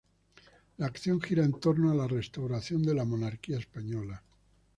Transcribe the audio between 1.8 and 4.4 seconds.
a la restauración de la monarquía española.